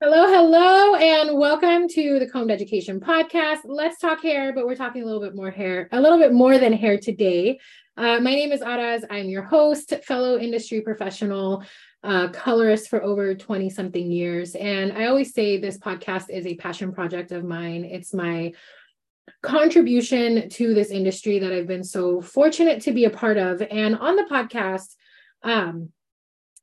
[0.00, 3.62] Hello, hello, and welcome to the Combed Education Podcast.
[3.64, 6.56] Let's talk hair, but we're talking a little bit more hair, a little bit more
[6.56, 7.58] than hair today.
[7.96, 9.02] Uh, my name is Araz.
[9.10, 11.64] I'm your host, fellow industry professional,
[12.04, 14.54] uh, colorist for over 20 something years.
[14.54, 17.84] And I always say this podcast is a passion project of mine.
[17.84, 18.52] It's my
[19.42, 23.60] contribution to this industry that I've been so fortunate to be a part of.
[23.68, 24.94] And on the podcast,
[25.42, 25.88] um,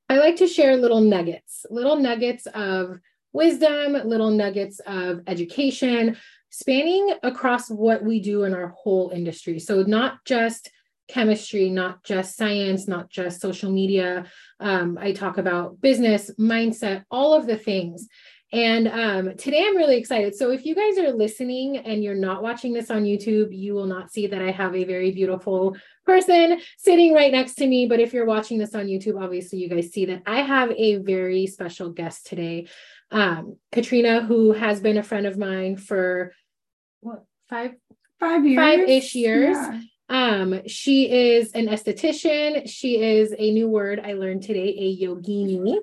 [0.08, 2.98] I like to share little nuggets, little nuggets of
[3.36, 6.18] wisdom, little nuggets of education,
[6.50, 9.60] spanning across what we do in our whole industry.
[9.60, 10.72] So, not just
[11.08, 14.26] chemistry, not just science, not just social media.
[14.60, 18.08] Um, I talk about business, mindset, all of the things.
[18.54, 20.34] And um, today I'm really excited.
[20.34, 23.86] So, if you guys are listening and you're not watching this on YouTube, you will
[23.86, 27.86] not see that I have a very beautiful person sitting right next to me.
[27.86, 30.98] But if you're watching this on YouTube, obviously you guys see that I have a
[30.98, 32.68] very special guest today
[33.12, 36.34] um, Katrina, who has been a friend of mine for
[37.02, 37.74] what five
[38.20, 39.58] five years five ish years.
[39.58, 39.82] Yeah.
[40.08, 42.70] Um, she is an esthetician.
[42.70, 45.78] She is a new word I learned today, a yogini.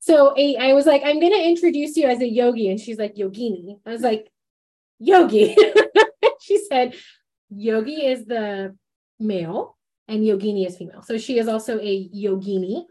[0.00, 3.16] So a, I was like, I'm gonna introduce you as a yogi, and she's like
[3.16, 3.78] yogini.
[3.86, 4.30] I was like,
[4.98, 5.56] yogi.
[6.40, 6.94] she said,
[7.50, 8.76] yogi is the
[9.18, 9.76] male
[10.08, 11.02] and yogini is female.
[11.02, 12.84] So she is also a yogini.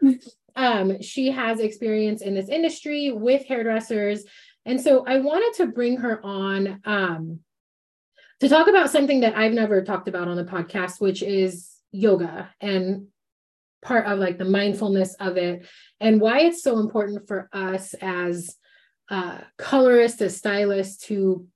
[0.56, 4.24] Um, she has experience in this industry with hairdressers.
[4.64, 7.40] And so I wanted to bring her on um,
[8.40, 12.50] to talk about something that I've never talked about on the podcast, which is yoga
[12.60, 13.06] and
[13.82, 15.64] part of like the mindfulness of it
[16.00, 18.56] and why it's so important for us as
[19.10, 21.46] uh, colorists, as stylists to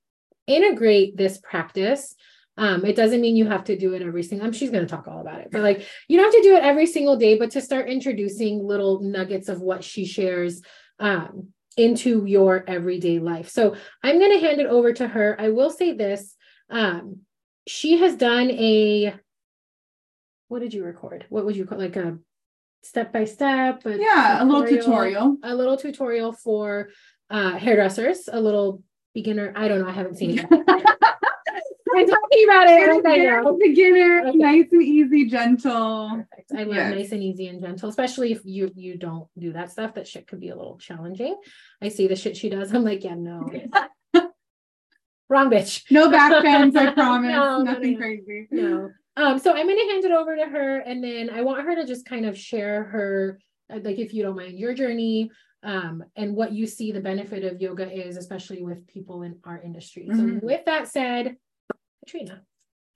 [0.47, 2.15] integrate this practice
[2.57, 4.47] um, it doesn't mean you have to do it every single.
[4.47, 6.57] Um, she's going to talk all about it, but like you don't have to do
[6.57, 10.61] it every single day, but to start introducing little nuggets of what she shares
[10.99, 13.49] um, into your everyday life.
[13.49, 15.37] So I'm going to hand it over to her.
[15.39, 16.37] I will say this:
[16.69, 17.21] um,
[17.67, 19.15] she has done a.
[20.49, 21.27] What did you record?
[21.29, 22.19] What would you call like a
[22.83, 23.83] step by step?
[23.87, 25.37] Yeah, tutorial, a little tutorial.
[25.45, 26.91] A little tutorial for
[27.31, 28.29] uh, hairdressers.
[28.31, 28.83] A little
[29.15, 29.53] beginner.
[29.57, 29.89] I don't know.
[29.89, 30.47] I haven't seen it.
[32.01, 33.59] I'm talking about it.
[33.61, 34.39] Beginner, okay.
[34.39, 36.25] nice and easy, gentle.
[36.31, 36.53] Perfect.
[36.57, 36.95] I love yes.
[36.95, 39.95] nice and easy and gentle, especially if you you don't do that stuff.
[39.95, 41.37] That shit could be a little challenging.
[41.83, 42.73] I see the shit she does.
[42.75, 43.51] I'm like, yeah, no.
[45.29, 45.91] Wrong bitch.
[45.91, 47.31] No back bends, I promise.
[47.31, 48.49] no, Nothing no, no, crazy.
[48.51, 48.91] No.
[49.17, 51.87] Um, so I'm gonna hand it over to her and then I want her to
[51.87, 53.39] just kind of share her,
[53.73, 55.31] uh, like if you don't mind, your journey,
[55.63, 59.61] um, and what you see the benefit of yoga is, especially with people in our
[59.61, 60.09] industry.
[60.11, 60.39] Mm-hmm.
[60.39, 61.37] So with that said,
[62.05, 62.43] Katrina.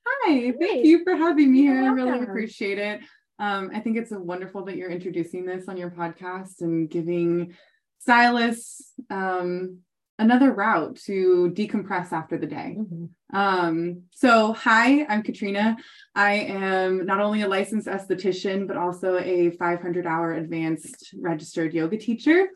[0.06, 1.82] Hi, thank you for having me here.
[1.82, 3.00] I really appreciate it.
[3.38, 7.54] Um, I think it's wonderful that you're introducing this on your podcast and giving
[7.98, 9.78] stylists um,
[10.19, 12.76] another route to decompress after the day.
[12.78, 13.37] Mm-hmm.
[13.37, 15.76] Um, so, hi, I'm Katrina.
[16.14, 21.97] I am not only a licensed esthetician, but also a 500 hour advanced registered yoga
[21.97, 22.48] teacher.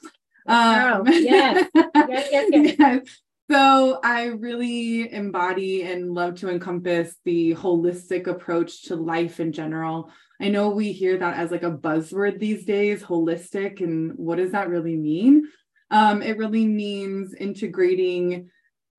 [0.47, 1.69] Um, yes.
[1.75, 2.77] yes, yes, yes.
[2.79, 3.21] yes.
[3.51, 10.11] So I really embody and love to encompass the holistic approach to life in general.
[10.41, 14.53] I know we hear that as like a buzzword these days, holistic, and what does
[14.53, 15.49] that really mean?
[15.91, 18.51] Um, it really means integrating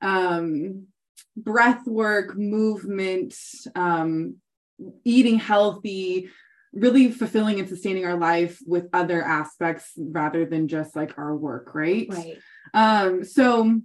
[0.01, 0.87] um,
[1.37, 3.35] breath work, movement,
[3.75, 4.37] um,
[5.05, 6.29] eating healthy,
[6.73, 11.75] really fulfilling and sustaining our life with other aspects rather than just like our work,
[11.75, 12.07] right?
[12.09, 12.37] Right.
[12.73, 13.81] Um, so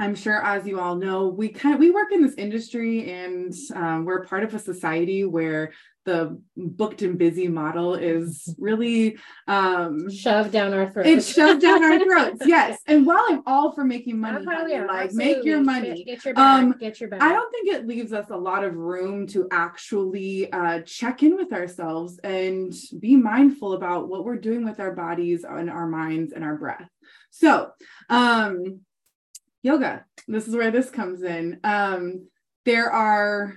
[0.00, 3.54] I'm sure, as you all know, we kind of we work in this industry, and
[3.74, 5.72] um, we're part of a society where
[6.04, 11.08] the booked and busy model is really um, shoved down our throats.
[11.08, 12.44] It's shoved down our throats.
[12.46, 15.34] Yes, and while I'm all for making money, honey, like absolutely.
[15.34, 17.22] make your money, get, get your bag, um, get your bag.
[17.22, 21.36] I don't think it leaves us a lot of room to actually uh, check in
[21.36, 26.32] with ourselves and be mindful about what we're doing with our bodies and our minds
[26.32, 26.88] and our breath.
[27.30, 27.70] So,
[28.10, 28.80] um,
[29.64, 30.04] yoga.
[30.28, 31.58] This is where this comes in.
[31.64, 32.28] Um,
[32.64, 33.54] there are,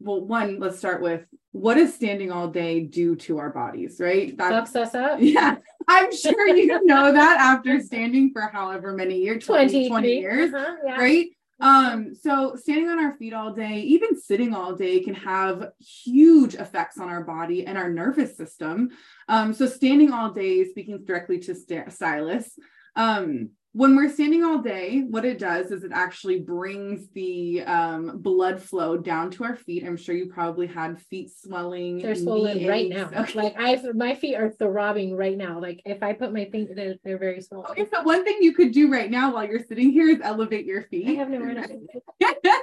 [0.00, 4.36] well, one, let's start with what does standing all day do to our bodies, right?
[4.38, 5.20] That Sucks us up.
[5.20, 5.56] Yeah.
[5.86, 10.76] I'm sure you know that after standing for however many years, 20, 20 years, uh-huh,
[10.86, 10.96] yeah.
[10.96, 11.26] right?
[11.60, 16.54] Um, so standing on our feet all day, even sitting all day can have huge
[16.54, 18.90] effects on our body and our nervous system.
[19.28, 22.58] Um, so standing all day, speaking directly to st- stylists,
[22.96, 28.18] um, when we're standing all day, what it does is it actually brings the um,
[28.18, 29.82] blood flow down to our feet.
[29.84, 31.98] I'm sure you probably had feet swelling.
[31.98, 33.08] They're swollen right now.
[33.14, 33.32] Okay.
[33.32, 35.58] Like I, my feet are throbbing right now.
[35.58, 37.70] Like if I put my feet, they're, they're very swollen.
[37.70, 40.66] Okay, so one thing you could do right now while you're sitting here is elevate
[40.66, 41.08] your feet.
[41.08, 41.78] I have nowhere to.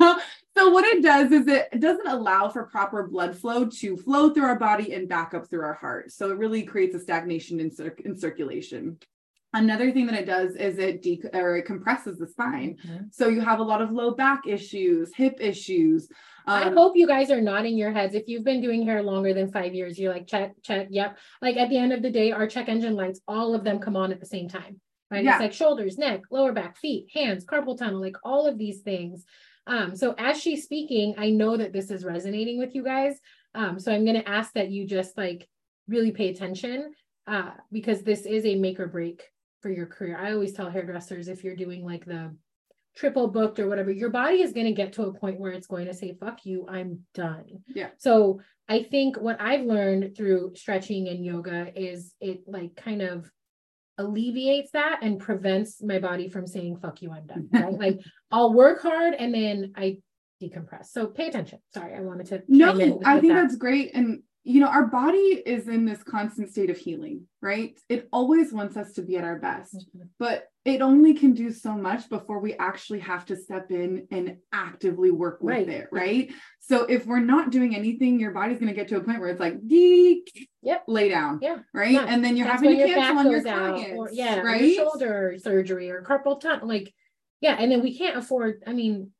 [0.00, 0.18] so,
[0.56, 4.44] so what it does is it doesn't allow for proper blood flow to flow through
[4.46, 6.10] our body and back up through our heart.
[6.10, 8.98] So it really creates a stagnation in, cir- in circulation.
[9.54, 12.76] Another thing that it does is it de- or it compresses the spine.
[12.84, 13.04] Mm-hmm.
[13.12, 16.08] So you have a lot of low back issues, hip issues.
[16.48, 18.16] Um, I hope you guys are nodding your heads.
[18.16, 21.18] If you've been doing hair longer than five years, you're like, check, check, yep.
[21.40, 23.96] Like at the end of the day, our check engine lights, all of them come
[23.96, 24.80] on at the same time.
[25.08, 25.22] Right.
[25.22, 25.34] Yeah.
[25.34, 29.24] It's like shoulders, neck, lower back, feet, hands, carpal tunnel, like all of these things.
[29.68, 33.20] Um, so as she's speaking, I know that this is resonating with you guys.
[33.54, 35.48] Um, so I'm gonna ask that you just like
[35.86, 36.92] really pay attention
[37.28, 39.22] uh, because this is a make or break
[39.64, 40.18] for your career.
[40.20, 42.36] I always tell hairdressers if you're doing like the
[42.94, 45.66] triple booked or whatever, your body is going to get to a point where it's
[45.66, 47.46] going to say, fuck you, I'm done.
[47.74, 47.88] Yeah.
[47.96, 53.30] So I think what I've learned through stretching and yoga is it like kind of
[53.96, 57.48] alleviates that and prevents my body from saying, fuck you, I'm done.
[57.50, 57.72] Right?
[57.72, 58.00] like
[58.30, 59.96] I'll work hard and then I
[60.42, 60.88] decompress.
[60.90, 61.60] So pay attention.
[61.72, 62.42] Sorry, I wanted to.
[62.48, 62.72] No,
[63.02, 63.40] I think that.
[63.40, 63.94] that's great.
[63.94, 67.80] And you know, our body is in this constant state of healing, right?
[67.88, 70.06] It always wants us to be at our best, mm-hmm.
[70.18, 74.36] but it only can do so much before we actually have to step in and
[74.52, 75.68] actively work with right.
[75.68, 76.30] it, right?
[76.60, 79.30] So if we're not doing anything, your body's going to get to a point where
[79.30, 82.04] it's like, deek, yep, lay down, yeah, right, yeah.
[82.06, 85.90] and then you're That's having to cancel on your clients, or, yeah, right, shoulder surgery
[85.90, 86.92] or carpal tunnel, like,
[87.40, 88.62] yeah, and then we can't afford.
[88.66, 89.10] I mean,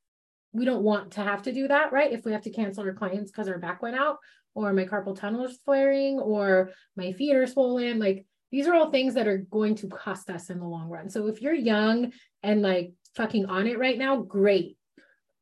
[0.52, 2.12] we don't want to have to do that, right?
[2.12, 4.18] If we have to cancel our clients because our back went out,
[4.54, 8.90] or my carpal tunnel is flaring or my feet are swollen like these are all
[8.90, 11.10] things that are going to cost us in the long run.
[11.10, 14.76] So if you're young and like fucking on it right now great.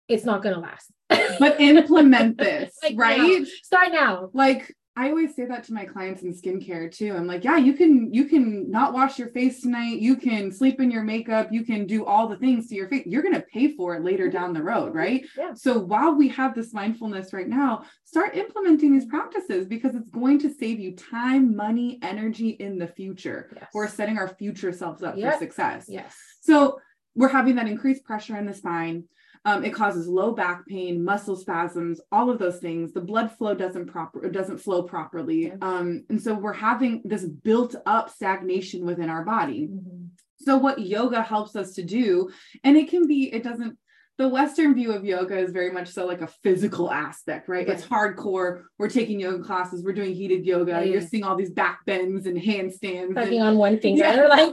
[0.09, 0.91] It's not going to last.
[1.39, 3.41] But implement this like right?
[3.41, 3.47] now.
[3.63, 4.31] start now.
[4.33, 7.15] Like I always say that to my clients in skincare too.
[7.17, 10.01] I'm like, yeah, you can you can not wash your face tonight.
[10.01, 11.51] You can sleep in your makeup.
[11.51, 13.05] You can do all the things to your face.
[13.07, 14.37] You're going to pay for it later mm-hmm.
[14.37, 15.25] down the road, right?
[15.37, 15.55] Yeah.
[15.55, 20.39] So while we have this mindfulness right now, start implementing these practices because it's going
[20.41, 23.51] to save you time, money, energy in the future.
[23.57, 23.71] Yes.
[23.73, 25.33] We're setting our future selves up yep.
[25.33, 25.87] for success.
[25.89, 26.15] Yes.
[26.43, 26.79] So
[27.15, 29.05] we're having that increased pressure in the spine
[29.45, 32.93] um, it causes low back pain, muscle spasms, all of those things.
[32.93, 37.75] The blood flow doesn't proper doesn't flow properly, um, and so we're having this built
[37.87, 39.69] up stagnation within our body.
[39.69, 40.07] Mm-hmm.
[40.39, 42.31] So what yoga helps us to do,
[42.65, 43.79] and it can be, it doesn't
[44.23, 47.67] the Western view of yoga is very much so like a physical aspect, right?
[47.67, 47.77] right.
[47.77, 48.63] It's hardcore.
[48.79, 50.73] We're taking yoga classes, we're doing heated yoga.
[50.73, 50.83] Yeah.
[50.83, 53.17] You're seeing all these back bends and handstands.
[53.17, 54.05] And, on one finger.
[54.05, 54.53] Yeah.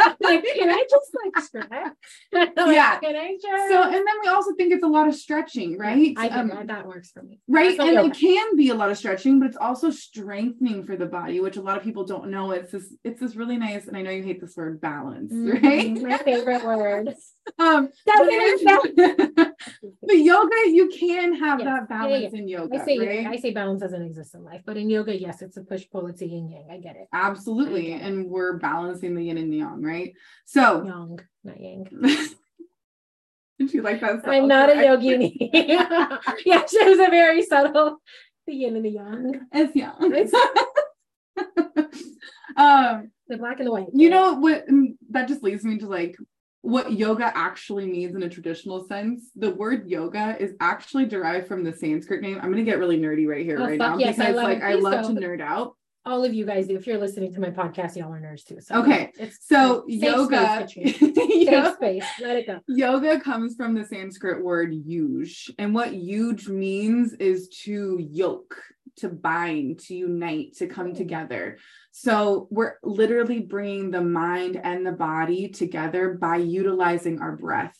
[0.00, 1.92] Like, like, can I just like stretch?
[2.32, 2.98] like, yeah.
[3.00, 3.70] Can I just?
[3.70, 6.14] So, and then we also think it's a lot of stretching, right?
[6.16, 7.38] I think um, that, that works for me.
[7.46, 7.78] Right.
[7.78, 8.08] And yoga.
[8.08, 11.56] it can be a lot of stretching, but it's also strengthening for the body, which
[11.56, 12.52] a lot of people don't know.
[12.52, 15.66] It's this, it's this really nice, and I know you hate this word balance, mm-hmm.
[15.66, 16.02] right?
[16.02, 17.14] My favorite word.
[17.58, 21.66] Um, but yoga, you can have yes.
[21.66, 22.38] that balance yeah, yeah.
[22.38, 22.80] in yoga.
[22.80, 23.26] I say right?
[23.26, 26.06] I say balance doesn't exist in life, but in yoga, yes, it's a push pull,
[26.06, 26.68] it's a yin yang.
[26.70, 27.08] I get it.
[27.12, 28.04] Absolutely, get it.
[28.04, 30.12] and we're balancing the yin and the yang, right?
[30.44, 31.86] So yang, not yang.
[33.58, 34.26] Did you like that?
[34.26, 35.36] I'm not a yogini.
[36.46, 37.98] yeah, she was a very subtle
[38.46, 39.40] the yin and the yang.
[39.52, 39.94] It's yang.
[40.00, 40.34] It's
[42.56, 43.88] um the black and the white.
[43.92, 44.64] You know what?
[45.10, 46.16] That just leads me to like
[46.62, 49.30] what yoga actually means in a traditional sense.
[49.34, 52.36] The word yoga is actually derived from the Sanskrit name.
[52.36, 54.62] I'm going to get really nerdy right here, oh, right now, yes, because I like
[54.62, 55.76] I love to nerd out.
[56.06, 56.76] All of you guys do.
[56.76, 58.58] If you're listening to my podcast, y'all are nerds too.
[58.60, 60.66] So okay, it's so yoga.
[60.68, 62.04] Space, safe space.
[62.20, 62.60] Let it go.
[62.68, 68.56] Yoga comes from the Sanskrit word yuj, and what yuj means is to yoke
[68.96, 70.96] to bind, to unite, to come mm-hmm.
[70.96, 71.58] together.
[71.92, 77.76] So we're literally bringing the mind and the body together by utilizing our breath.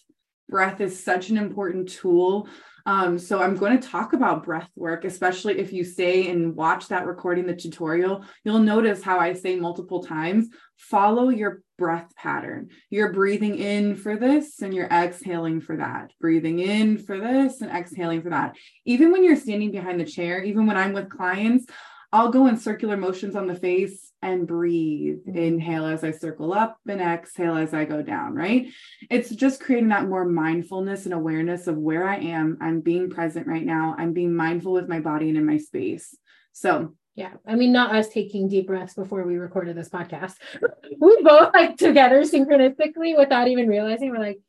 [0.49, 2.49] Breath is such an important tool.
[2.87, 6.89] Um, so I'm going to talk about breath work, especially if you stay and watch
[6.89, 8.25] that recording, the tutorial.
[8.45, 12.69] You'll notice how I say multiple times follow your breath pattern.
[12.89, 16.13] You're breathing in for this and you're exhaling for that.
[16.21, 18.57] Breathing in for this and exhaling for that.
[18.85, 21.67] Even when you're standing behind the chair, even when I'm with clients,
[22.13, 25.19] I'll go in circular motions on the face and breathe.
[25.27, 25.39] Mm-hmm.
[25.39, 28.69] Inhale as I circle up and exhale as I go down, right?
[29.11, 32.59] It's just creating that more mindfulness and awareness of where I am.
[32.61, 33.95] I'm being present right now.
[33.99, 36.17] I'm being mindful with my body and in my space.
[36.53, 37.33] So Yeah.
[37.47, 40.35] I mean, not us taking deep breaths before we recorded this podcast.
[41.01, 44.41] we both like together synchronistically without even realizing we're like,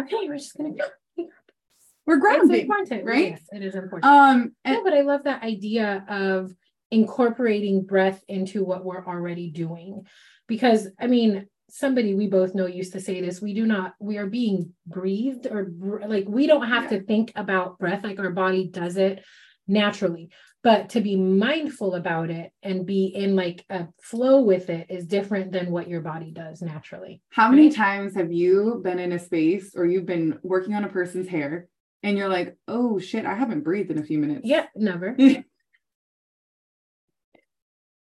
[0.00, 0.84] okay, we're just gonna go.
[2.06, 3.30] We're It's grounding, important, right?
[3.32, 4.10] Yes, it is important.
[4.10, 6.52] Um, Yeah, and but I love that idea of
[6.90, 10.06] incorporating breath into what we're already doing.
[10.46, 14.16] Because I mean, somebody we both know used to say this we do not, we
[14.16, 15.70] are being breathed or
[16.06, 19.24] like we don't have to think about breath, like our body does it
[19.66, 20.30] naturally.
[20.64, 25.06] But to be mindful about it and be in like a flow with it is
[25.06, 27.22] different than what your body does naturally.
[27.30, 27.76] how many right?
[27.76, 31.68] times have you been in a space or you've been working on a person's hair
[32.02, 34.42] and you're like, oh shit, I haven't breathed in a few minutes?
[34.44, 35.16] Yeah, never.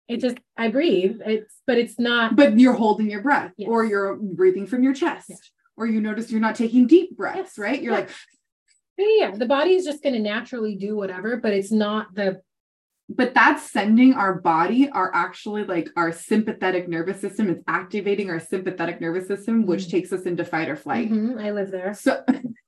[0.09, 1.21] It just I breathe.
[1.25, 3.69] It's but it's not but you're holding your breath Yes.
[3.71, 5.41] or you're breathing from your chest Yes.
[5.77, 7.59] or you notice you're not taking deep breaths, Yes.
[7.59, 7.83] right?
[7.83, 8.11] You're like,
[8.99, 12.41] Yeah, the body is just going to naturally do whatever, but it's not the
[13.09, 18.41] but that's sending our body, our actually like our sympathetic nervous system, it's activating our
[18.41, 19.91] sympathetic nervous system, which Mhm.
[19.91, 21.11] takes us into fight or flight.
[21.11, 21.93] Mhm, I live there.
[21.95, 22.25] So,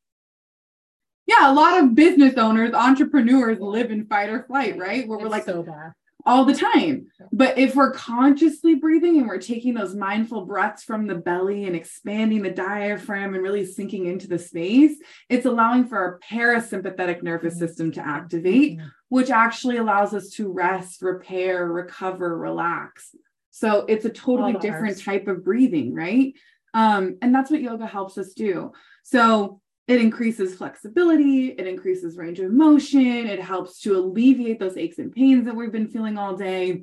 [1.27, 5.07] yeah, a lot of business owners, entrepreneurs live in fight or flight, right?
[5.09, 5.93] Where we're like so bad.
[6.27, 7.07] All the time.
[7.33, 11.77] But if we're consciously breathing and we're taking those mindful breaths from the belly and
[11.77, 17.57] expanding the diaphragm and really sinking into the space, it's allowing for our parasympathetic nervous
[17.59, 18.91] system to activate, Mhm.
[19.09, 23.15] which actually allows us to rest, repair, recover, relax.
[23.51, 26.35] So it's a totally different type of breathing, right?
[26.75, 28.73] Um, and that's what yoga helps us do.
[29.03, 34.99] So it increases flexibility, it increases range of motion, it helps to alleviate those aches
[34.99, 36.83] and pains that we've been feeling all day,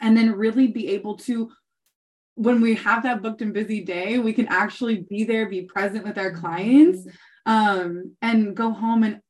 [0.00, 1.50] and then really be able to.
[2.36, 6.04] When we have that booked and busy day, we can actually be there, be present
[6.04, 7.04] with our clients,
[7.46, 9.20] um, and go home and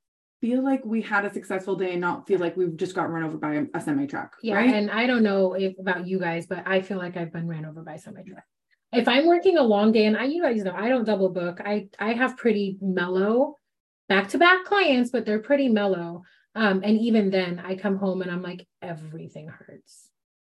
[0.43, 3.23] feel like we had a successful day and not feel like we've just got run
[3.23, 4.37] over by a, a semi truck.
[4.43, 4.75] Yeah, right?
[4.75, 7.65] and I don't know if about you guys, but I feel like I've been ran
[7.65, 8.45] over by a semi truck.
[8.92, 11.61] If I'm working a long day, and I, you guys know, I don't double book.
[11.64, 13.57] I I have pretty mellow
[14.09, 16.23] back to back clients, but they're pretty mellow.
[16.54, 20.09] Um, and even then, I come home and I'm like, everything hurts,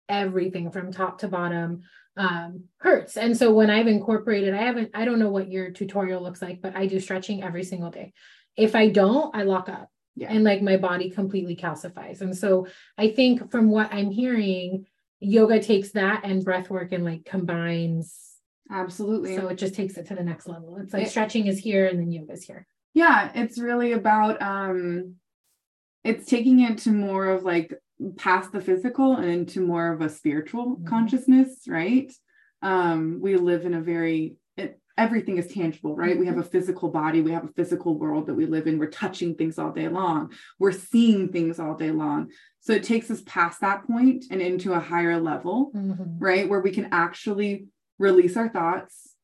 [0.08, 1.82] everything from top to bottom
[2.16, 6.22] um hurts and so when i've incorporated i haven't i don't know what your tutorial
[6.22, 8.12] looks like but i do stretching every single day
[8.56, 10.28] if i don't i lock up Yeah.
[10.30, 14.86] and like my body completely calcifies and so i think from what i'm hearing
[15.24, 18.20] yoga takes that and breath work and like combines.
[18.70, 19.36] Absolutely.
[19.36, 20.78] so it just takes it to the next level.
[20.78, 22.66] It's like It- stretching is here and then yoga is here.
[22.94, 25.16] Yeah it's really about um
[26.04, 27.74] it's taking it to more of like
[28.16, 30.86] past the physical and into more of a spiritual Mhm.
[30.86, 32.12] consciousness right?
[32.62, 36.18] Um we live in a very it, everything is tangible right?
[36.18, 38.78] We have a physical body we have a physical world that we live in.
[38.78, 40.32] We're touching things all day long.
[40.58, 42.30] We're seeing things all day long
[42.64, 46.16] so it takes us past that point and into a higher level Mhm.
[46.18, 46.48] right?
[46.48, 47.66] Where we can actually
[47.98, 49.14] release our thoughts,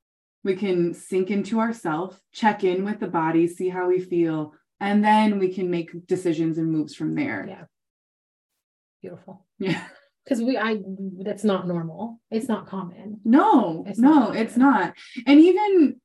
[0.45, 5.03] we can sink into ourself, check in with the body, see how we feel, and
[5.03, 7.45] then we can make decisions and moves from there.
[7.49, 7.65] yeah
[9.03, 9.83] beautiful Yeah.
[10.25, 10.79] because we i
[11.25, 14.37] that's not normal it's not common No, It's no, not.
[14.37, 14.95] it's not.
[15.27, 15.97] And even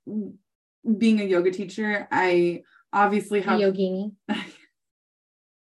[0.98, 2.62] being a yoga teacher, I
[2.94, 4.14] obviously have a have yogini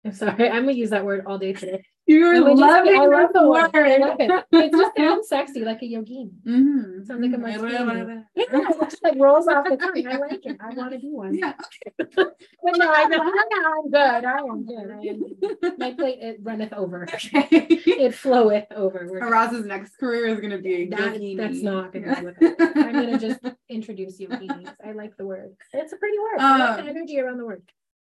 [0.05, 3.05] i'm sorry i'm gonna use that word all day today you're I would just- I
[3.05, 3.69] love the word.
[3.73, 4.45] I love it.
[4.51, 6.31] It just sounds sexy, like a yogini.
[6.45, 7.05] Mhm.
[7.07, 7.45] Sounds like a Mhm.
[7.45, 8.23] I martini.
[8.35, 10.05] Yeah, it just like rolls off the tongue.
[10.05, 10.57] I like it.
[10.59, 11.33] I want to be one.
[11.33, 11.53] Yeah.
[12.17, 12.35] But
[12.77, 14.25] no, I know, I'm good.
[14.25, 14.91] I am good.
[14.91, 15.19] I am
[15.61, 15.79] good.
[15.79, 17.03] My plate it runneth over.
[17.03, 17.47] Okay.
[17.49, 19.07] It floweth over.
[19.21, 22.47] Araz's next career is going to be a That- that's not gonna be.
[22.59, 24.75] I'm gonna just introduce yoginis.
[24.85, 25.55] I like the word.
[25.71, 26.39] It's a pretty word.
[26.39, 27.63] I like the Um, energy around the word.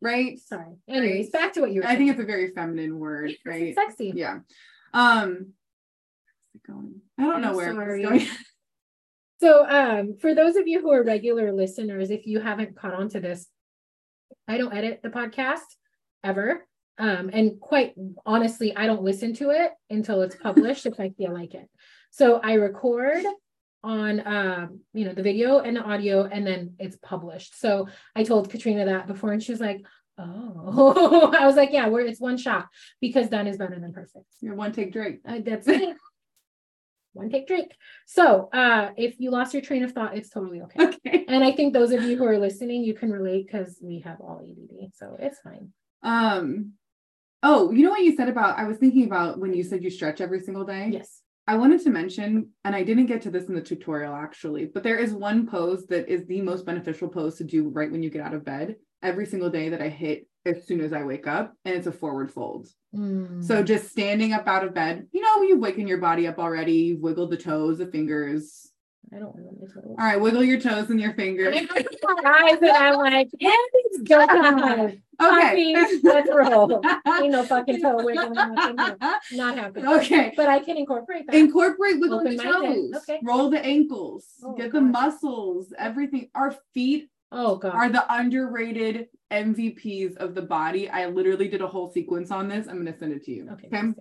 [0.03, 0.39] Right.
[0.39, 0.75] Sorry.
[0.87, 3.73] Anyways, back to what you were I think it's a very feminine word, right?
[3.73, 4.13] sexy.
[4.15, 4.39] Yeah.
[4.93, 5.53] Um
[6.67, 7.01] going?
[7.17, 8.03] I don't know I'm where sorry.
[8.03, 8.27] it's going.
[9.39, 13.09] So, um, for those of you who are regular listeners, if you haven't caught on
[13.09, 13.45] to this,
[14.47, 15.65] I don't edit the podcast
[16.23, 16.65] ever.
[16.97, 17.93] Um, and quite
[18.25, 21.67] honestly, I don't listen to it until it's published if I feel like it.
[22.11, 23.25] So I record
[23.83, 27.59] on um, you know, the video and the audio, and then it's published.
[27.59, 29.85] So I told Katrina that before, and she was like,
[30.17, 32.67] Oh, I was like, Yeah, we're it's one shot
[33.01, 34.25] because done is better than perfect.
[34.41, 35.97] Your one take drink Uh, that's it.
[37.15, 37.73] One take drink.
[38.07, 40.85] So, uh, if you lost your train of thought, it's totally okay.
[41.05, 41.25] Okay.
[41.27, 44.19] And I think those of you who are listening, you can relate because we have
[44.19, 45.71] all ADD, so it's fine.
[46.01, 46.73] Um
[47.43, 49.89] oh, you know what you said about I was thinking about when you said you
[49.89, 50.89] stretch every single day?
[50.91, 51.22] Yes.
[51.45, 54.83] I wanted to mention, and I didn't get to this in the tutorial actually, but
[54.83, 58.09] there is one pose that is the most beneficial pose to do right when you
[58.09, 58.75] get out of bed.
[59.03, 61.91] every single day that I hit as soon as I wake up, and it's a
[61.91, 62.67] forward fold.
[62.95, 63.43] Mm.
[63.43, 66.73] So just standing up out of bed, you know, you've wakened your body up already,
[66.73, 68.71] you've wiggled the toes, the fingers.
[69.11, 69.83] I don't know my toes.
[69.87, 71.55] All right, wiggle your toes and your fingers.
[71.55, 73.69] I'm looking my eyes and I'm like, yes,
[74.03, 75.01] go on.
[75.21, 75.73] Okay.
[75.75, 76.81] Puppy, let's roll.
[77.07, 78.33] Ain't no fucking toe wiggling.
[78.33, 78.75] nothing.
[79.33, 79.87] Not happening.
[79.87, 80.33] Okay.
[80.35, 81.35] But I can incorporate that.
[81.35, 83.19] Incorporate wiggle Open the toes, Okay.
[83.23, 86.29] roll the ankles, Oh, get the muscles, everything.
[86.33, 87.75] Our feet oh god.
[87.75, 90.89] are the underrated MVPs of the body.
[90.89, 92.67] I literally did a whole sequence on this.
[92.67, 93.49] I'm gonna send it to you.
[93.51, 93.67] okay.
[93.67, 93.93] Okay.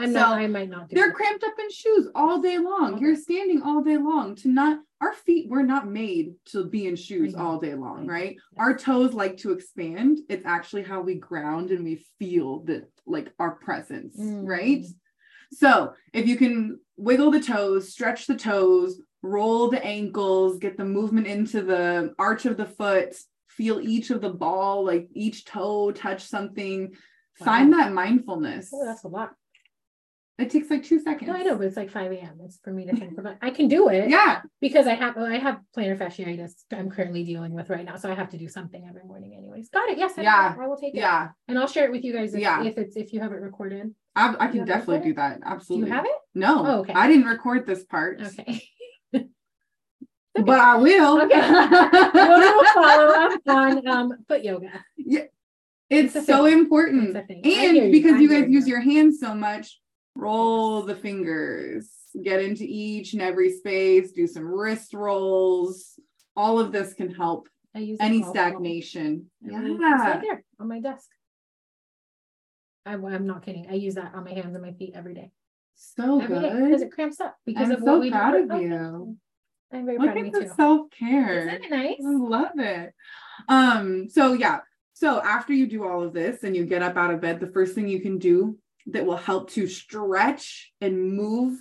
[0.00, 0.38] I'm So, not.
[0.38, 0.96] I might not do.
[0.96, 1.14] They're it.
[1.14, 2.94] cramped up in shoes all day long.
[2.94, 3.02] Okay.
[3.04, 4.34] You're standing all day long.
[4.36, 8.36] To not our feet were not made to be in shoes all day long, right?
[8.58, 10.18] Our toes like to expand.
[10.28, 14.46] It's actually how we ground and we feel that like our presence, Mm.
[14.46, 14.84] right?
[15.52, 20.84] So if you can wiggle the toes, stretch the toes, roll the ankles, get the
[20.84, 23.16] movement into the arch of the foot,
[23.48, 26.94] feel each of the ball, like each toe touch something.
[27.42, 28.70] Find that mindfulness.
[28.72, 29.32] Oh, that's a lot.
[30.40, 31.28] It takes like two seconds.
[31.28, 32.38] No, I know, but it's like 5 a.m.
[32.44, 33.36] It's for me to think about.
[33.42, 34.08] I can do it.
[34.08, 34.40] Yeah.
[34.60, 37.96] Because I have I have plantar fasciitis I'm currently dealing with right now.
[37.96, 39.68] So I have to do something every morning anyways.
[39.68, 39.98] Got it.
[39.98, 40.54] Yes, I, Yeah.
[40.58, 40.98] I will take it.
[40.98, 41.28] Yeah.
[41.48, 42.62] And I'll share it with you guys if, Yeah.
[42.64, 43.94] if it's if you have it recorded.
[44.16, 45.04] I, I can definitely recorded?
[45.04, 45.40] do that.
[45.40, 45.88] Do Absolutely.
[45.88, 46.12] you have it?
[46.34, 46.66] No.
[46.66, 46.92] Oh, okay.
[46.94, 48.20] I didn't record this part.
[48.20, 48.62] Okay.
[50.34, 51.20] But I will.
[51.22, 51.40] Okay.
[52.14, 54.70] we'll do a follow-up on um foot yoga.
[54.96, 57.08] It's, It's so important.
[57.08, 57.42] It's a thing.
[57.44, 58.74] I hear And because I you guys use you.
[58.74, 59.78] your hands so much,
[60.20, 61.88] roll the fingers,
[62.22, 65.98] get into each and every space, do some wrist rolls.
[66.36, 68.50] All of this can help I use any all the time.
[68.52, 69.30] stagnation.
[69.42, 69.58] Yeah.
[69.58, 71.08] right there on my desk.
[72.86, 73.66] I, I'm not kidding.
[73.70, 75.30] I use that on my hands and my feet every day.
[75.76, 78.54] So Every day because it cramps up because I'm of so what we proud do.
[78.54, 79.16] of you.
[79.72, 80.52] I'm very Look proud of at me the too.
[80.56, 81.48] self-care.
[81.48, 81.96] Isn't it nice?
[82.04, 82.92] I love it.
[83.48, 84.60] Um, so yeah.
[84.94, 87.46] So after you do all of this and you get up out of bed, the
[87.46, 91.58] first thing you can do that will help to stretch and move,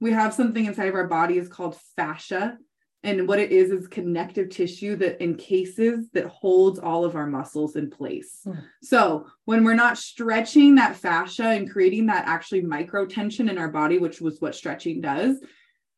[0.00, 2.58] we have something inside of our body is called fascia.
[3.02, 7.76] And what it is is connective tissue that encases that holds all of our muscles
[7.76, 8.40] in place.
[8.44, 8.58] Hmm.
[8.82, 13.70] So when we're not stretching that fascia and creating that actually micro tension in our
[13.70, 15.38] body, which was what stretching does,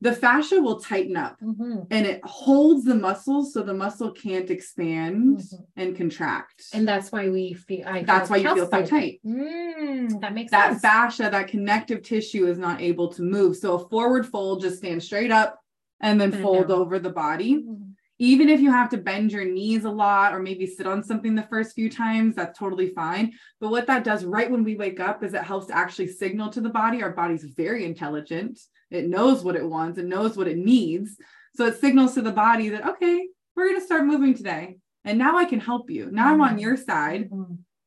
[0.03, 4.51] the fascia will tighten up Mhm, and it holds the muscles so the muscle can't
[4.51, 5.65] expand mhm.
[5.77, 6.65] and contract.
[6.75, 7.87] And that's why we feel.
[7.87, 9.21] I That's why you feel so tight.
[9.25, 10.83] Mm, that makes That sense.
[10.83, 13.57] fascia, that connective tissue is not able to move.
[13.57, 15.59] So a forward fold, just stand straight up
[16.01, 16.79] and then fold down.
[16.79, 17.63] over the body.
[17.63, 17.92] Mhm.
[18.23, 21.35] Even if you have to bend your knees a lot or maybe sit on something
[21.35, 23.33] the first few times, that's totally fine.
[23.61, 26.49] But what that does right when we wake up is it helps to actually signal
[26.51, 27.03] to the body.
[27.03, 28.61] Our body's very intelligent.
[28.93, 31.17] It knows what it wants, it knows what it needs.
[31.57, 34.77] So it signals to the body that, okay, we're going to start moving today.
[35.05, 36.09] And now I can help you.
[36.13, 36.61] Now I'm on Mhm.
[36.61, 37.29] your side.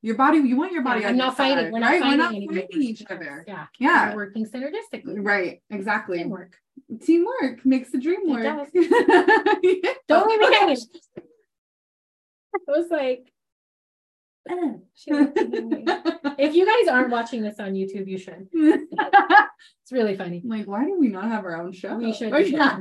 [0.05, 1.65] Your body, you want your body Yeah, I'm not fighting.
[1.65, 1.99] side, We're not right?
[1.99, 3.43] fighting, We're not fighting each other.
[3.47, 3.65] Yeah.
[3.79, 4.09] Yeah.
[4.11, 5.17] We're working synergistically.
[5.17, 6.19] Right, exactly.
[6.19, 6.53] Teamwork.
[7.03, 8.43] Teamwork makes the dream It work.
[8.43, 8.67] does.
[10.07, 10.77] Don't leave me hanging.
[10.77, 11.23] It
[12.67, 13.31] was like, she looked at me.
[16.37, 18.47] if you guys aren't watching this on YouTube, you should.
[19.81, 20.41] It's really funny.
[20.43, 21.95] like, why do we not have our own show?
[21.97, 22.33] We should.
[22.33, 22.77] Oh, yeah.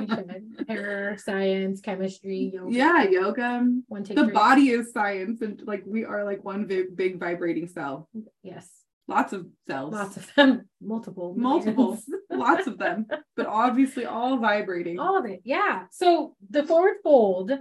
[0.00, 0.66] We should.
[0.68, 2.74] Error, science, chemistry, yoga.
[2.74, 3.64] yeah, yoga.
[3.86, 4.32] One, two, The three.
[4.32, 8.08] body is science, and like we are like one big, big vibrating cell.
[8.42, 8.68] Yes.
[9.06, 9.94] Lots of cells.
[9.94, 10.68] Lots of them.
[10.80, 11.34] Multiple.
[11.36, 11.96] multiple,
[12.28, 14.98] lots of them, but obviously all vibrating.
[14.98, 15.42] All of it.
[15.44, 15.84] Yeah.
[15.92, 17.52] So the forward fold,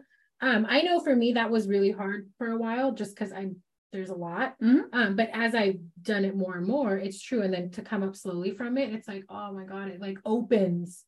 [0.42, 3.50] um, I know for me that was really hard for a while just because I
[3.94, 4.56] there's a lot.
[4.62, 4.84] Mhm.
[4.94, 7.42] Um, but as I've done it more and more, it's true.
[7.42, 10.18] And then to come up slowly from it, it's like, oh my God, it like
[10.26, 11.04] opens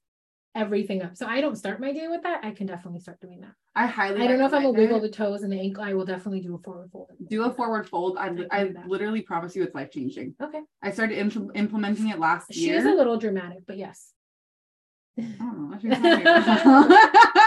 [0.54, 1.16] everything up.
[1.16, 2.44] So I don't start my day with that.
[2.44, 3.54] I can definitely start doing that.
[3.76, 4.22] I highly.
[4.22, 5.84] I don't know if I'm gonna wiggle the toes and the ankle.
[5.84, 7.10] I will definitely do a forward fold.
[7.30, 8.18] Do a forward fold.
[8.18, 10.36] I, I I literally promise you, it's life changing.
[10.44, 10.60] Okay.
[10.82, 12.78] I started impl- implementing it last She year.
[12.78, 14.12] is a little dramatic, but yes.
[15.18, 17.34] I don't know, she's.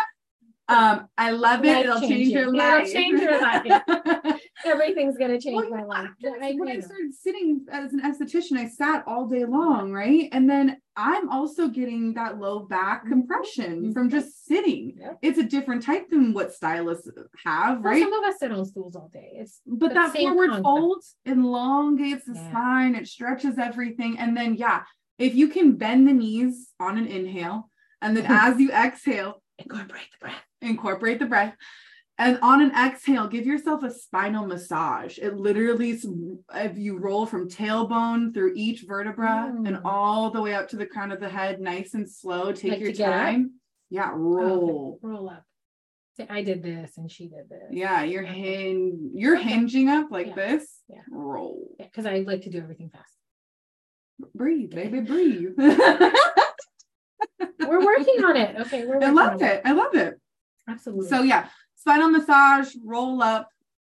[0.69, 1.87] um, I love it.
[1.87, 3.23] It'll change your Life-changing.
[3.23, 3.83] It'll change your
[4.25, 4.41] life.
[4.65, 6.11] Everything's gonna change Well, my life.
[6.21, 10.29] when I started sitting as an esthetician, I sat all day long, right?
[10.33, 13.09] And then I'm also getting that low back Mhm.
[13.11, 13.93] compression Mhm.
[13.93, 14.97] from just sitting.
[14.99, 15.19] Yep.
[15.23, 17.09] It's a different type than what stylists
[17.45, 18.03] have, Well, right?
[18.03, 19.35] Some of us sit on stools all day.
[19.37, 20.65] It's But that forward concept.
[20.65, 22.49] fold elongates the Yeah.
[22.49, 24.19] spine, it stretches everything.
[24.19, 24.83] And then, yeah,
[25.19, 27.71] if you can bend the knees on an inhale,
[28.03, 28.25] and then
[28.55, 30.46] as you exhale, incorporate the breath.
[30.63, 31.55] Incorporate the breath.
[32.19, 35.19] And on an exhale, give yourself a spinal massage.
[35.19, 36.01] It literally,
[36.55, 39.83] if you roll from tailbone through each vertebra and Mm.
[39.85, 42.81] all the way up to the crown of the head, nice and slow, take Like
[42.81, 43.61] your time.
[43.91, 44.23] Yeah, Oh, okay.
[44.47, 44.99] roll.
[45.03, 45.45] Roll up.
[46.31, 47.69] I did this and she did this.
[47.71, 50.35] Yeah, you're hin- you're hinging up like Yeah.
[50.35, 50.81] this.
[50.89, 51.03] Yeah.
[51.11, 51.77] Roll.
[51.79, 53.13] Because I like to do everything fast.
[54.35, 55.51] Breathe, baby, breathe.
[55.59, 56.15] We're
[57.85, 58.57] working on it.
[58.61, 59.61] Okay, we're I working love on it.
[59.67, 60.19] I love it.
[60.69, 61.09] Absolutely.
[61.09, 63.49] So yeah, spinal massage, roll up.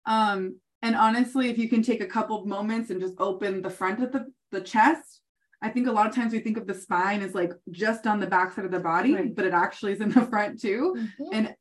[0.07, 3.71] Um, and honestly, if you can take a couple of moments and just open the
[3.71, 5.21] front of the, the chest,
[5.63, 8.21] I think a lot of times we think of the spine as like just on
[8.21, 9.35] the back side of the body, Right.
[9.35, 10.95] but it actually is in the front too.
[11.19, 11.29] Mhm.
[11.33, 11.55] And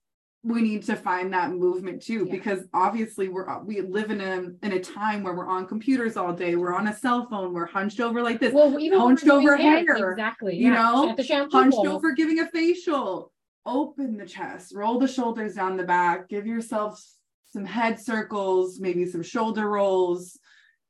[0.45, 2.31] we need to find that movement too, Yeah.
[2.33, 6.33] because obviously we're we live in a in a time where we're on computers all
[6.33, 9.55] day, we're on a cell phone, we're hunched over like this, well, even hunched over
[9.55, 10.57] hair, exactly.
[10.57, 10.73] you yeah.
[10.73, 11.15] know,
[11.49, 13.31] hunched over giving a facial.
[13.65, 17.01] Open the chest, roll the shoulders down the back, give yourself
[17.45, 20.37] some head circles, maybe some shoulder rolls.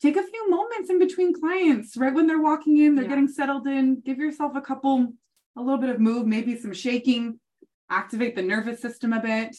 [0.01, 3.09] Take a few moments in between clients, right when they're walking in, they're Yeah.
[3.11, 3.99] getting settled in.
[4.01, 5.13] Give yourself a couple,
[5.55, 7.39] a little bit of move, maybe some shaking,
[7.89, 9.55] activate the nervous system a bit.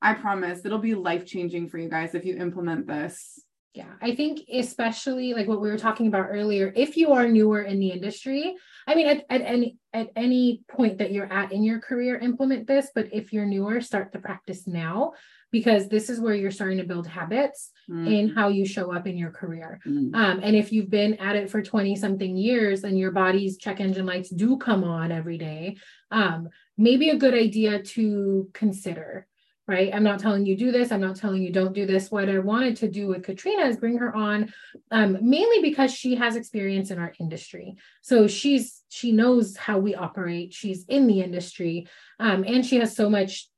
[0.00, 3.43] I promise it'll be life changing for you guys if you implement this.
[3.74, 7.62] Yeah, I think especially like what we were talking about earlier, if you are newer
[7.62, 8.54] in the industry,
[8.86, 12.68] I mean at, at any at any point that you're at in your career, implement
[12.68, 12.90] this.
[12.94, 15.14] But if you're newer, start the practice now
[15.50, 19.16] because this is where you're starting to build habits in how you show up in
[19.16, 19.78] your career.
[19.86, 20.12] Mm.
[20.12, 23.80] Um, and if you've been at it for 20 something years and your body's check
[23.80, 25.76] engine lights do come on every day,
[26.10, 29.28] um, maybe a good idea to consider,
[29.66, 29.94] right?
[29.94, 30.92] I'm not telling you do this.
[30.92, 32.10] I'm not telling you don't do this.
[32.10, 34.52] What I wanted to do with Katrina is bring her on
[34.90, 37.76] um, mainly because she has experience in our industry.
[38.02, 40.52] So she's, she knows how we operate.
[40.52, 41.86] She's in the industry
[42.20, 43.48] um, and she has so much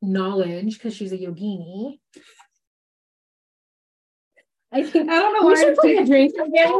[0.00, 1.98] knowledge because she's a yogini.
[4.72, 6.72] I think I don't know we why should I'm play a drink again.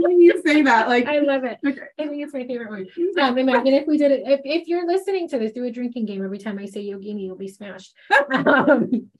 [0.00, 0.88] when you say that.
[0.88, 1.58] Like, I love it.
[1.64, 1.80] okay.
[1.98, 2.88] I think it's my favorite word.
[3.20, 4.22] Um, imagine if we did it.
[4.26, 7.24] If, if you're listening to this, do a drinking game every time I say yogini,
[7.24, 7.94] you'll be smashed.
[8.32, 9.10] Um,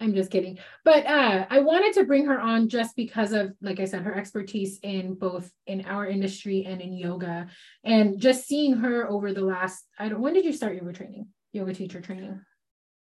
[0.00, 0.58] I'm just kidding.
[0.84, 4.14] But uh, I wanted to bring her on just because of, like I said, her
[4.14, 7.48] expertise in both in our industry and in yoga,
[7.82, 9.84] and just seeing her over the last.
[9.98, 10.20] I don't.
[10.20, 11.28] When did you start yoga training?
[11.52, 12.40] Yoga teacher training.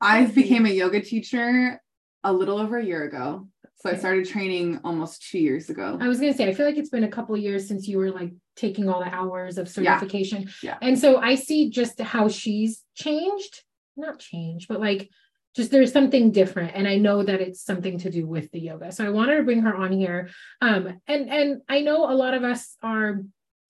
[0.00, 1.80] I became a yoga teacher
[2.22, 3.48] a little over a year ago.
[3.80, 5.98] So I started training almost two years ago.
[6.00, 7.98] I was gonna say, I feel like it's been a couple of years since you
[7.98, 10.42] were like taking all the hours of certification.
[10.62, 10.70] Yeah.
[10.70, 10.78] Yeah.
[10.82, 13.62] And so I see just how she's changed,
[13.96, 15.08] not changed, but like
[15.54, 16.72] just there's something different.
[16.74, 18.90] And I know that it's something to do with the yoga.
[18.90, 20.30] So I wanted to bring her on here.
[20.60, 23.22] Um, and and I know a lot of us are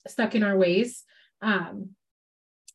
[0.06, 1.04] stuck in our ways.
[1.42, 1.90] Um,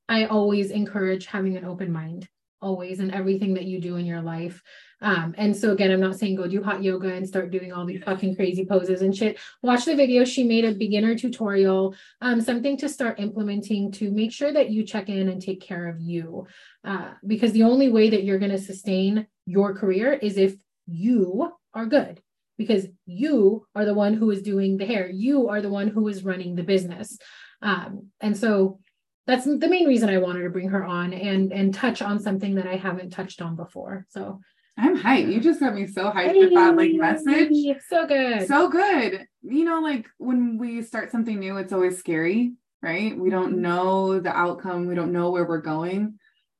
[0.07, 2.27] I always encourage having an open mind,
[2.63, 4.61] always in everything that you do in your life.
[5.01, 7.85] Um, and so again, I'm not saying go do hot yoga and start doing all
[7.85, 9.37] these fucking crazy poses and shit.
[9.61, 10.23] Watch the video.
[10.23, 14.85] She made a beginner tutorial, um, something to start implementing to make sure that you
[14.85, 16.47] check in and take care of you.
[16.85, 20.55] Uh, because the only way that you're going to sustain your career is if
[20.87, 22.21] you are good.
[22.57, 26.07] Because you are the one who is doing the hair, you are the one who
[26.07, 27.17] is running the business.
[27.61, 28.79] Um, and so
[29.25, 32.55] that's the main reason I wanted to bring her on and and touch on something
[32.55, 34.05] that I haven't touched on before.
[34.09, 34.41] So
[34.77, 35.31] I'm hyped.
[35.31, 37.55] You just got me so hyped with that like message.
[37.87, 38.47] So good.
[38.47, 39.25] So good.
[39.43, 43.17] You know, like when we start something new, it's always scary, right?
[43.17, 43.59] We don't Mhm.
[43.59, 46.17] know the outcome, we don't know where we're going.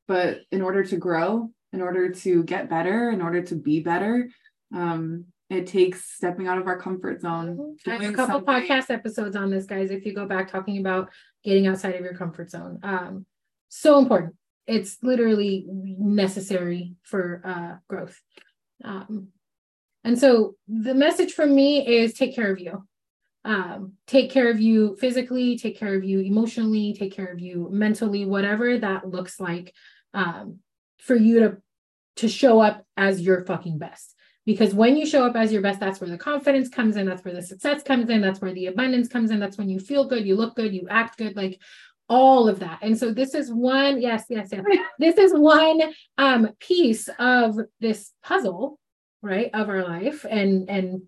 [0.07, 4.29] But in order to grow, in order to get better, in order to be better,
[4.73, 7.77] um, it takes stepping out of our comfort zone.
[7.87, 9.91] I have a couple something- podcast episodes on this, guys.
[9.91, 11.09] If you go back talking about
[11.43, 13.25] getting outside of your comfort zone, um,
[13.69, 14.35] so important.
[14.65, 18.19] It's literally necessary for uh, growth.
[18.83, 19.29] Um,
[20.03, 22.87] and so the message from me is take care of you.
[23.45, 27.67] Um, take care of you physically, take care of you emotionally, take care of you
[27.71, 29.73] mentally, whatever that looks like
[30.13, 30.59] um,
[30.97, 31.57] for you to
[32.15, 35.79] to show up as your fucking best because when you show up as your best
[35.79, 38.67] that's where the confidence comes in that's where the success comes in that's where the
[38.67, 41.59] abundance comes in that's when you feel good you look good you act good like
[42.09, 42.79] all of that.
[42.81, 44.63] And so this is one yes yes yes.
[44.99, 45.81] This is one
[46.17, 48.79] um piece of this puzzle
[49.21, 51.03] right of our life and and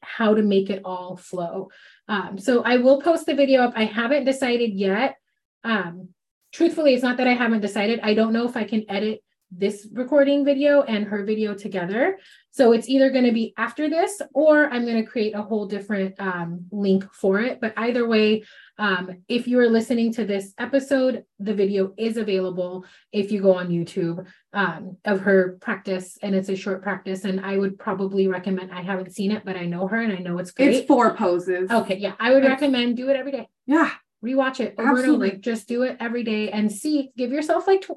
[0.00, 1.70] how to make it all flow.
[2.08, 3.74] Um so i will post the video up.
[3.76, 5.16] I haven't decided yet.
[5.64, 6.08] Um
[6.52, 8.00] truthfully it's not that i haven't decided.
[8.02, 9.22] I don't know if i can edit
[9.54, 12.18] this recording video and her video together.
[12.50, 15.66] So it's either going to be after this or I'm going to create a whole
[15.66, 17.60] different um, link for it.
[17.60, 18.44] But either way,
[18.78, 23.54] um, if you are listening to this episode, the video is available if you go
[23.54, 27.24] on YouTube um, of her practice and it's a short practice.
[27.24, 30.16] And I would probably recommend, I haven't seen it, but I know her and I
[30.18, 30.74] know it's great.
[30.74, 31.70] It's four poses.
[31.70, 31.96] okay.
[31.96, 32.14] Yeah.
[32.18, 33.90] I would It's- recommend do it every day Yeah.
[34.24, 35.28] rewatch it over and Absolutely.
[35.32, 35.36] over.
[35.38, 37.92] Just do it every day and see, give yourself like tw-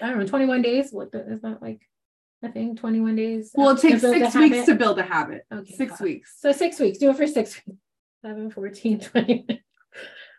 [0.00, 0.90] I don't know, 21 days.
[0.92, 1.82] What the, is that like
[2.42, 2.76] a thing?
[2.76, 3.50] 21 days?
[3.54, 4.66] Well, it takes six weeks habit?
[4.66, 5.42] to build a habit.
[5.52, 6.04] Okay, Six it.
[6.04, 6.36] weeks.
[6.38, 6.98] So six weeks.
[6.98, 7.80] Do it for six weeks.
[8.24, 9.46] 7, 14, 20,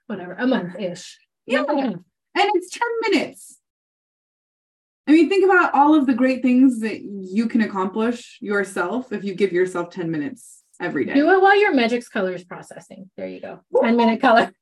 [0.08, 1.18] whatever, a month ish.
[1.46, 1.64] Yeah.
[1.68, 2.02] And
[2.36, 3.60] it's 10 minutes.
[5.08, 9.24] I mean, think about all of the great things that you can accomplish yourself if
[9.24, 11.14] you give yourself 10 minutes every day.
[11.14, 13.10] Do it while your Magic's color is processing.
[13.18, 13.62] There you go.
[13.82, 14.52] 10 minute color.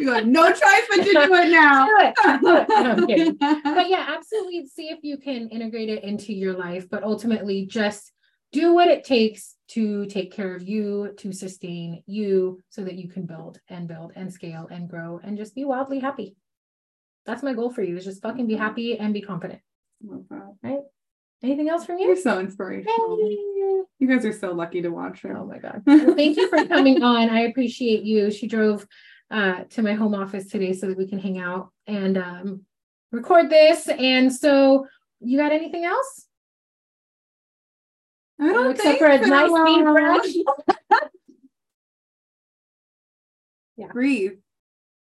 [0.00, 1.86] No choice but to do it now.
[1.86, 2.14] Do it.
[2.40, 3.36] Do it.
[3.40, 7.66] No, but yeah, absolutely see if you can integrate it into your life, but ultimately
[7.66, 8.12] just
[8.52, 13.08] do what it takes to take care of you, to sustain you so that you
[13.08, 16.36] can build and build and scale and grow and just be wildly happy.
[17.26, 19.60] That's my goal for you is just fucking be happy and be confident.
[20.00, 20.54] That.
[20.62, 20.80] Right?
[21.42, 22.08] Anything else from you?
[22.08, 23.18] You're so inspirational.
[23.18, 25.36] You guys are so lucky to watch her.
[25.36, 25.82] Oh my God.
[25.86, 27.30] Well, thank you for coming on.
[27.30, 28.30] I appreciate you.
[28.30, 28.86] She drove
[29.30, 32.62] uh, to my home office today so that we can hang out and um,
[33.12, 33.88] record this.
[33.88, 34.86] And so,
[35.20, 36.26] you got anything else?
[38.40, 40.26] I don't Except think for a nice deep breath.
[43.76, 43.88] yeah.
[43.92, 44.38] Breathe.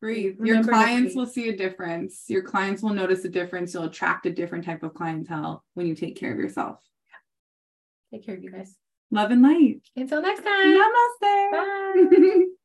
[0.05, 0.37] Breathe.
[0.37, 2.25] Your Remember clients will see a difference.
[2.29, 3.73] Your clients will notice a difference.
[3.73, 6.79] You'll attract a different type of clientele when you take care of yourself.
[8.13, 8.77] Take care of you guys.
[9.11, 9.81] Love and light.
[9.97, 10.79] Until next time.
[10.79, 11.51] Namaste.
[11.53, 12.45] Bye.